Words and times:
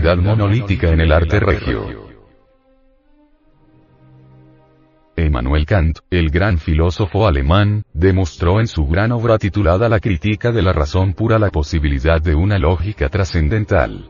unidad 0.00 0.16
monolítica 0.16 0.88
en 0.88 1.00
el 1.00 1.12
arte 1.12 1.38
regio. 1.40 2.08
Emmanuel 5.14 5.66
Kant, 5.66 5.98
el 6.08 6.30
gran 6.30 6.56
filósofo 6.56 7.26
alemán, 7.26 7.84
demostró 7.92 8.60
en 8.60 8.66
su 8.66 8.86
gran 8.86 9.12
obra 9.12 9.36
titulada 9.36 9.90
La 9.90 10.00
crítica 10.00 10.52
de 10.52 10.62
la 10.62 10.72
razón 10.72 11.12
pura 11.12 11.38
la 11.38 11.50
posibilidad 11.50 12.22
de 12.22 12.34
una 12.34 12.58
lógica 12.58 13.10
trascendental. 13.10 14.08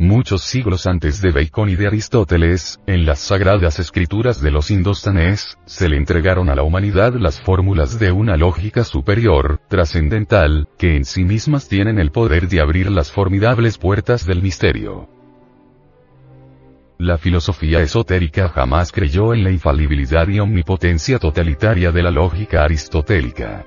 Muchos 0.00 0.44
siglos 0.44 0.86
antes 0.86 1.20
de 1.20 1.30
Bacon 1.30 1.68
y 1.68 1.76
de 1.76 1.86
Aristóteles, 1.86 2.80
en 2.86 3.04
las 3.04 3.18
sagradas 3.18 3.78
escrituras 3.78 4.40
de 4.40 4.50
los 4.50 4.70
indostanes, 4.70 5.58
se 5.66 5.90
le 5.90 5.98
entregaron 5.98 6.48
a 6.48 6.54
la 6.54 6.62
humanidad 6.62 7.12
las 7.16 7.38
fórmulas 7.38 7.98
de 7.98 8.10
una 8.10 8.38
lógica 8.38 8.82
superior, 8.82 9.60
trascendental, 9.68 10.68
que 10.78 10.96
en 10.96 11.04
sí 11.04 11.24
mismas 11.24 11.68
tienen 11.68 11.98
el 11.98 12.12
poder 12.12 12.48
de 12.48 12.62
abrir 12.62 12.90
las 12.90 13.12
formidables 13.12 13.76
puertas 13.76 14.24
del 14.24 14.40
misterio. 14.40 15.06
La 16.96 17.18
filosofía 17.18 17.80
esotérica 17.80 18.48
jamás 18.48 18.92
creyó 18.92 19.34
en 19.34 19.44
la 19.44 19.50
infalibilidad 19.50 20.26
y 20.28 20.40
omnipotencia 20.40 21.18
totalitaria 21.18 21.92
de 21.92 22.02
la 22.02 22.10
lógica 22.10 22.64
aristotélica. 22.64 23.66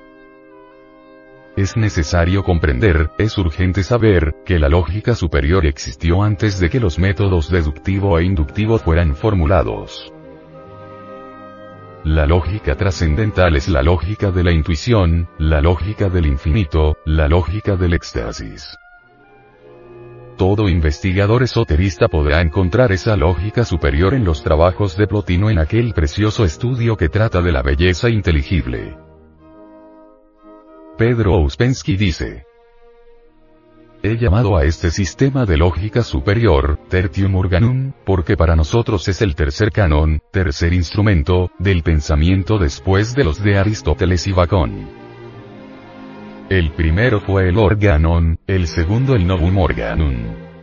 Es 1.56 1.78
necesario 1.78 2.44
comprender, 2.44 3.12
es 3.20 3.38
urgente 3.38 3.84
saber, 3.84 4.34
que 4.44 4.58
la 4.58 4.70
lógica 4.70 5.14
superior 5.14 5.68
existió 5.68 6.24
antes 6.24 6.60
de 6.60 6.72
que 6.72 6.80
los 6.80 6.98
métodos 6.98 7.52
deductivo 7.52 8.18
e 8.18 8.24
inductivo 8.24 8.80
fueran 8.80 9.16
formulados. 9.16 10.12
La 12.04 12.26
lógica 12.26 12.76
trascendental 12.76 13.56
es 13.56 13.70
la 13.70 13.84
lógica 13.84 14.32
de 14.32 14.44
la 14.44 14.52
intuición, 14.52 15.30
la 15.38 15.62
lógica 15.62 16.10
del 16.10 16.26
infinito, 16.26 16.98
la 17.06 17.28
lógica 17.28 17.76
del 17.76 17.94
éxtasis. 17.94 18.76
Todo 20.38 20.68
investigador 20.70 21.44
esoterista 21.44 22.08
podrá 22.08 22.42
encontrar 22.42 22.92
esa 22.92 23.16
lógica 23.16 23.64
superior 23.64 24.16
en 24.16 24.26
los 24.26 24.42
trabajos 24.42 24.98
de 24.98 25.06
Plotino 25.06 25.52
en 25.52 25.60
aquel 25.60 25.94
precioso 25.94 26.46
estudio 26.46 26.98
que 26.98 27.10
trata 27.10 27.44
de 27.44 27.52
la 27.52 27.62
belleza 27.62 28.10
inteligible. 28.10 29.03
Pedro 30.98 31.34
Ouspensky 31.34 31.98
dice, 31.98 32.46
He 34.04 34.16
llamado 34.18 34.56
a 34.56 34.64
este 34.64 34.92
sistema 34.92 35.46
de 35.46 35.58
lógica 35.58 36.04
superior, 36.04 36.78
Tertium 36.88 37.34
Organum, 37.36 37.94
porque 38.06 38.38
para 38.38 38.56
nosotros 38.56 39.08
es 39.08 39.24
el 39.24 39.34
tercer 39.34 39.72
canon, 39.72 40.22
tercer 40.32 40.72
instrumento, 40.72 41.50
del 41.58 41.82
pensamiento 41.82 42.60
después 42.60 43.16
de 43.16 43.24
los 43.24 43.42
de 43.42 43.58
Aristóteles 43.58 44.28
y 44.28 44.34
Bacon. 44.34 44.88
El 46.50 46.72
primero 46.74 47.22
fue 47.22 47.50
el 47.50 47.58
organon, 47.58 48.38
el 48.46 48.68
segundo 48.68 49.16
el 49.16 49.26
novum 49.26 49.58
organum. 49.58 50.14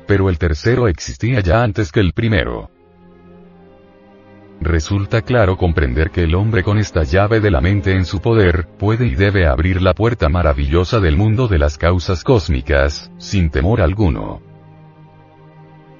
Pero 0.06 0.28
el 0.28 0.38
tercero 0.38 0.86
existía 0.86 1.40
ya 1.40 1.64
antes 1.64 1.90
que 1.90 1.98
el 1.98 2.12
primero. 2.12 2.70
Resulta 4.60 5.22
claro 5.22 5.56
comprender 5.56 6.10
que 6.10 6.24
el 6.24 6.34
hombre 6.34 6.62
con 6.62 6.76
esta 6.76 7.02
llave 7.02 7.40
de 7.40 7.50
la 7.50 7.62
mente 7.62 7.92
en 7.92 8.04
su 8.04 8.20
poder, 8.20 8.68
puede 8.78 9.06
y 9.06 9.14
debe 9.14 9.46
abrir 9.46 9.80
la 9.80 9.94
puerta 9.94 10.28
maravillosa 10.28 11.00
del 11.00 11.16
mundo 11.16 11.48
de 11.48 11.58
las 11.58 11.78
causas 11.78 12.22
cósmicas, 12.22 13.10
sin 13.16 13.48
temor 13.48 13.80
alguno. 13.80 14.42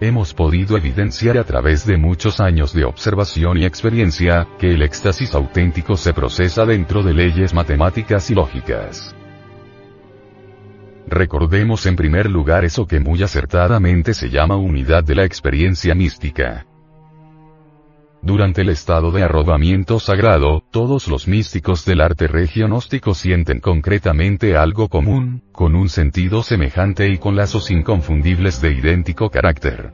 Hemos 0.03 0.35
podido 0.35 0.77
evidenciar 0.77 1.39
a 1.39 1.45
través 1.45 1.87
de 1.87 1.97
muchos 1.97 2.39
años 2.39 2.75
de 2.75 2.85
observación 2.85 3.57
y 3.59 3.65
experiencia, 3.65 4.47
que 4.59 4.73
el 4.73 4.83
éxtasis 4.83 5.35
auténtico 5.35 5.97
se 5.97 6.13
procesa 6.13 6.67
dentro 6.67 7.03
de 7.03 7.15
leyes 7.15 7.55
matemáticas 7.55 8.31
y 8.31 8.35
lógicas. 8.35 9.15
Recordemos 11.07 11.87
en 11.87 11.97
primer 11.97 12.31
lugar 12.31 12.65
eso 12.65 12.87
que 12.87 13.01
muy 13.01 13.23
acertadamente 13.23 14.13
se 14.13 14.29
llama 14.29 14.57
unidad 14.57 15.03
de 15.03 15.15
la 15.15 15.25
experiencia 15.25 15.95
mística. 15.95 16.67
Durante 18.23 18.61
el 18.61 18.69
estado 18.69 19.13
de 19.13 19.23
arrobamiento 19.23 19.99
sagrado, 19.99 20.63
todos 20.71 21.09
los 21.09 21.27
místicos 21.27 21.87
del 21.87 22.03
arte 22.03 22.27
regionóstico 22.27 23.15
sienten 23.15 23.61
concretamente 23.61 24.57
algo 24.57 24.89
común, 24.89 25.43
con 25.53 25.75
un 25.75 25.89
sentido 25.89 26.43
semejante 26.43 27.09
y 27.09 27.17
con 27.17 27.35
lazos 27.35 27.71
inconfundibles 27.71 28.61
de 28.61 28.73
idéntico 28.73 29.31
carácter. 29.31 29.93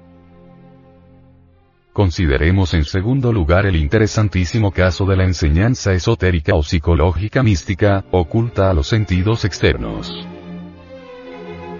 Consideremos 1.92 2.74
en 2.74 2.84
segundo 2.84 3.32
lugar 3.32 3.64
el 3.64 3.76
interesantísimo 3.76 4.72
caso 4.72 5.06
de 5.06 5.16
la 5.16 5.24
enseñanza 5.24 5.92
esotérica 5.92 6.54
o 6.54 6.62
psicológica 6.62 7.44
mística, 7.44 8.04
oculta 8.10 8.70
a 8.70 8.74
los 8.74 8.88
sentidos 8.88 9.44
externos 9.44 10.26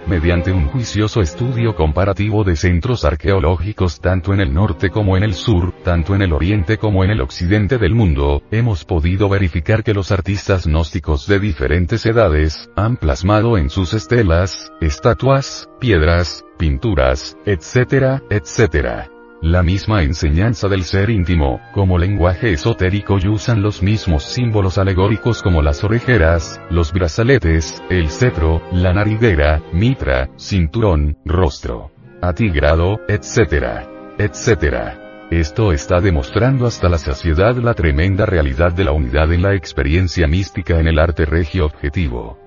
mediante 0.07 0.53
un 0.53 0.67
juicioso 0.67 1.21
estudio 1.21 1.75
comparativo 1.75 2.45
de 2.45 2.57
centros 2.57 3.05
arqueológicos 3.05 4.01
tanto 4.01 4.33
en 4.33 4.41
el 4.41 4.55
norte 4.55 4.91
como 4.91 5.17
en 5.17 5.23
el 5.23 5.35
sur, 5.35 5.73
tanto 5.83 6.15
en 6.15 6.23
el 6.23 6.33
oriente 6.33 6.79
como 6.79 7.05
en 7.05 7.11
el 7.11 7.21
occidente 7.21 7.79
del 7.79 7.95
mundo, 7.95 8.43
hemos 8.51 8.85
podido 8.85 9.29
verificar 9.29 9.83
que 9.83 9.95
los 9.95 10.13
artistas 10.13 10.67
gnósticos 10.67 11.27
de 11.27 11.41
diferentes 11.41 12.07
edades, 12.07 12.71
han 12.77 12.97
plasmado 12.97 13.59
en 13.59 13.71
sus 13.71 13.95
estelas, 13.95 14.73
estatuas, 14.81 15.69
piedras, 15.81 16.45
pinturas, 16.59 17.37
etc., 17.45 18.23
etc 18.31 19.16
la 19.53 19.63
misma 19.63 20.03
enseñanza 20.03 20.67
del 20.67 20.83
ser 20.83 21.09
íntimo, 21.09 21.61
como 21.73 21.99
lenguaje 21.99 22.53
esotérico 22.53 23.19
y 23.23 23.29
usan 23.29 23.63
los 23.63 23.81
mismos 23.83 24.25
símbolos 24.25 24.77
alegóricos 24.77 25.43
como 25.43 25.63
las 25.63 25.85
orejeras, 25.85 26.61
los 26.69 26.93
brazaletes, 26.93 27.83
el 27.89 28.09
cetro, 28.11 28.61
la 28.73 28.93
nariguera, 28.93 29.63
mitra, 29.73 30.31
cinturón, 30.37 31.17
rostro, 31.25 31.93
atigrado, 32.23 32.99
etc. 33.09 33.87
etc. 34.19 34.97
Esto 35.31 35.73
está 35.73 36.01
demostrando 36.01 36.67
hasta 36.67 36.89
la 36.89 36.99
saciedad 36.99 37.55
la 37.57 37.75
tremenda 37.75 38.27
realidad 38.27 38.73
de 38.73 38.85
la 38.85 38.93
unidad 38.93 39.33
en 39.33 39.43
la 39.43 39.55
experiencia 39.55 40.27
mística 40.27 40.81
en 40.81 40.89
el 40.89 40.99
arte 40.99 41.25
regio 41.25 41.67
objetivo. 41.67 42.46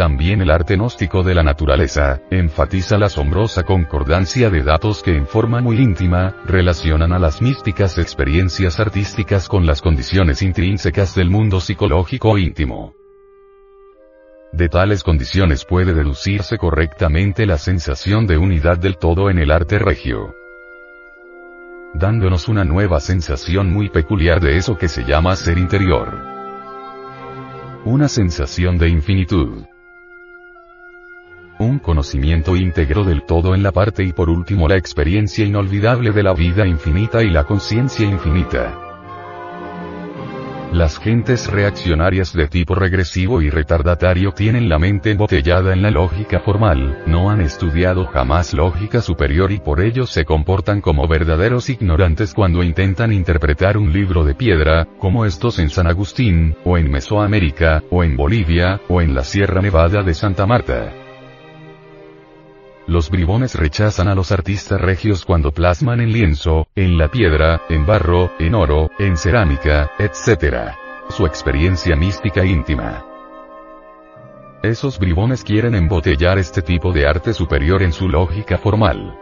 También 0.00 0.40
el 0.40 0.50
arte 0.50 0.76
gnóstico 0.76 1.22
de 1.22 1.34
la 1.34 1.42
naturaleza, 1.42 2.22
enfatiza 2.30 2.96
la 2.96 3.04
asombrosa 3.04 3.64
concordancia 3.64 4.48
de 4.48 4.62
datos 4.62 5.02
que 5.02 5.14
en 5.14 5.26
forma 5.26 5.60
muy 5.60 5.76
íntima, 5.76 6.36
relacionan 6.46 7.12
a 7.12 7.18
las 7.18 7.42
místicas 7.42 7.98
experiencias 7.98 8.80
artísticas 8.80 9.46
con 9.46 9.66
las 9.66 9.82
condiciones 9.82 10.40
intrínsecas 10.40 11.14
del 11.14 11.28
mundo 11.28 11.60
psicológico 11.60 12.38
íntimo. 12.38 12.94
De 14.54 14.70
tales 14.70 15.02
condiciones 15.02 15.66
puede 15.66 15.92
deducirse 15.92 16.56
correctamente 16.56 17.44
la 17.44 17.58
sensación 17.58 18.26
de 18.26 18.38
unidad 18.38 18.78
del 18.78 18.96
todo 18.96 19.28
en 19.28 19.38
el 19.38 19.50
arte 19.50 19.78
regio. 19.78 20.34
Dándonos 21.92 22.48
una 22.48 22.64
nueva 22.64 23.00
sensación 23.00 23.70
muy 23.70 23.90
peculiar 23.90 24.40
de 24.40 24.56
eso 24.56 24.78
que 24.78 24.88
se 24.88 25.04
llama 25.04 25.36
ser 25.36 25.58
interior. 25.58 26.24
Una 27.84 28.08
sensación 28.08 28.78
de 28.78 28.88
infinitud 28.88 29.66
conocimiento 31.80 32.56
íntegro 32.56 33.04
del 33.04 33.22
todo 33.22 33.54
en 33.54 33.62
la 33.62 33.72
parte 33.72 34.04
y 34.04 34.12
por 34.12 34.30
último 34.30 34.68
la 34.68 34.76
experiencia 34.76 35.44
inolvidable 35.44 36.12
de 36.12 36.22
la 36.22 36.34
vida 36.34 36.66
infinita 36.66 37.22
y 37.22 37.30
la 37.30 37.44
conciencia 37.44 38.06
infinita. 38.06 38.86
Las 40.72 41.00
gentes 41.00 41.50
reaccionarias 41.50 42.32
de 42.32 42.46
tipo 42.46 42.76
regresivo 42.76 43.42
y 43.42 43.50
retardatario 43.50 44.30
tienen 44.30 44.68
la 44.68 44.78
mente 44.78 45.10
embotellada 45.10 45.72
en 45.72 45.82
la 45.82 45.90
lógica 45.90 46.38
formal, 46.38 47.02
no 47.06 47.28
han 47.28 47.40
estudiado 47.40 48.06
jamás 48.06 48.54
lógica 48.54 49.00
superior 49.00 49.50
y 49.50 49.58
por 49.58 49.80
ello 49.80 50.06
se 50.06 50.24
comportan 50.24 50.80
como 50.80 51.08
verdaderos 51.08 51.68
ignorantes 51.70 52.34
cuando 52.34 52.62
intentan 52.62 53.12
interpretar 53.12 53.76
un 53.76 53.92
libro 53.92 54.22
de 54.22 54.36
piedra, 54.36 54.86
como 55.00 55.24
estos 55.24 55.58
en 55.58 55.70
San 55.70 55.88
Agustín, 55.88 56.54
o 56.64 56.78
en 56.78 56.88
Mesoamérica, 56.88 57.82
o 57.90 58.04
en 58.04 58.16
Bolivia, 58.16 58.80
o 58.88 59.00
en 59.00 59.12
la 59.12 59.24
Sierra 59.24 59.60
Nevada 59.60 60.04
de 60.04 60.14
Santa 60.14 60.46
Marta. 60.46 60.99
Los 62.90 63.08
bribones 63.08 63.54
rechazan 63.54 64.08
a 64.08 64.16
los 64.16 64.32
artistas 64.32 64.80
regios 64.80 65.24
cuando 65.24 65.52
plasman 65.52 66.00
en 66.00 66.10
lienzo, 66.10 66.66
en 66.74 66.98
la 66.98 67.06
piedra, 67.06 67.62
en 67.68 67.86
barro, 67.86 68.32
en 68.40 68.56
oro, 68.56 68.90
en 68.98 69.16
cerámica, 69.16 69.92
etc. 69.96 70.72
Su 71.08 71.24
experiencia 71.24 71.94
mística 71.94 72.44
íntima. 72.44 73.04
Esos 74.64 74.98
bribones 74.98 75.44
quieren 75.44 75.76
embotellar 75.76 76.40
este 76.40 76.62
tipo 76.62 76.92
de 76.92 77.06
arte 77.06 77.32
superior 77.32 77.80
en 77.84 77.92
su 77.92 78.08
lógica 78.08 78.58
formal. 78.58 79.16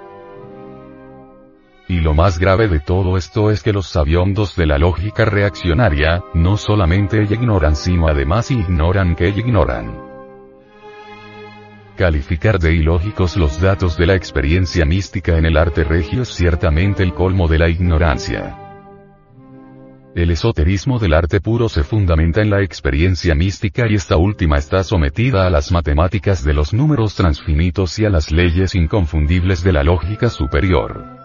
Y 1.88 2.00
lo 2.00 2.14
más 2.14 2.38
grave 2.38 2.68
de 2.68 2.80
todo 2.80 3.18
esto 3.18 3.50
es 3.50 3.62
que 3.62 3.74
los 3.74 3.86
sabiondos 3.86 4.56
de 4.56 4.64
la 4.64 4.78
lógica 4.78 5.26
reaccionaria, 5.26 6.24
no 6.32 6.56
solamente 6.56 7.22
ignoran 7.22 7.76
sino 7.76 8.08
además 8.08 8.50
ignoran 8.50 9.14
que 9.14 9.28
ignoran. 9.28 10.07
Calificar 11.98 12.60
de 12.60 12.76
ilógicos 12.76 13.36
los 13.36 13.60
datos 13.60 13.96
de 13.96 14.06
la 14.06 14.14
experiencia 14.14 14.84
mística 14.84 15.36
en 15.36 15.44
el 15.44 15.56
arte 15.56 15.82
regio 15.82 16.22
es 16.22 16.28
ciertamente 16.28 17.02
el 17.02 17.12
colmo 17.12 17.48
de 17.48 17.58
la 17.58 17.68
ignorancia. 17.68 18.56
El 20.14 20.30
esoterismo 20.30 21.00
del 21.00 21.12
arte 21.12 21.40
puro 21.40 21.68
se 21.68 21.82
fundamenta 21.82 22.40
en 22.40 22.50
la 22.50 22.62
experiencia 22.62 23.34
mística 23.34 23.88
y 23.88 23.96
esta 23.96 24.16
última 24.16 24.58
está 24.58 24.84
sometida 24.84 25.44
a 25.44 25.50
las 25.50 25.72
matemáticas 25.72 26.44
de 26.44 26.54
los 26.54 26.72
números 26.72 27.16
transfinitos 27.16 27.98
y 27.98 28.04
a 28.04 28.10
las 28.10 28.30
leyes 28.30 28.76
inconfundibles 28.76 29.64
de 29.64 29.72
la 29.72 29.82
lógica 29.82 30.28
superior. 30.28 31.17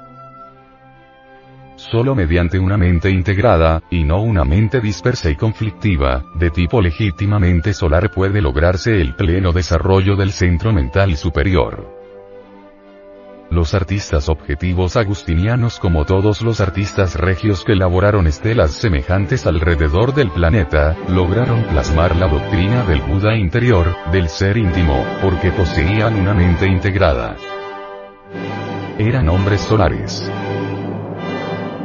Solo 1.92 2.16
mediante 2.16 2.58
una 2.60 2.78
mente 2.78 3.10
integrada, 3.10 3.84
y 3.92 4.06
no 4.06 4.22
una 4.22 4.46
mente 4.46 4.80
dispersa 4.80 5.30
y 5.30 5.36
conflictiva, 5.36 6.24
de 6.34 6.50
tipo 6.50 6.82
legítimamente 6.82 7.74
solar 7.74 8.10
puede 8.10 8.42
lograrse 8.42 9.02
el 9.02 9.16
pleno 9.16 9.52
desarrollo 9.52 10.16
del 10.16 10.32
centro 10.32 10.72
mental 10.72 11.18
superior. 11.18 11.86
Los 13.52 13.74
artistas 13.74 14.30
objetivos 14.30 14.96
agustinianos 14.96 15.78
como 15.78 16.06
todos 16.06 16.42
los 16.42 16.62
artistas 16.62 17.16
regios 17.16 17.66
que 17.66 17.74
elaboraron 17.74 18.28
estelas 18.28 18.72
semejantes 18.72 19.46
alrededor 19.46 20.14
del 20.14 20.32
planeta, 20.32 20.96
lograron 21.10 21.64
plasmar 21.64 22.16
la 22.16 22.30
doctrina 22.30 22.84
del 22.84 23.02
Buda 23.02 23.36
interior, 23.36 23.94
del 24.12 24.30
ser 24.30 24.56
íntimo, 24.56 25.06
porque 25.22 25.52
poseían 25.52 26.16
una 26.16 26.34
mente 26.34 26.66
integrada. 26.66 27.36
Eran 28.98 29.28
hombres 29.28 29.60
solares. 29.62 30.32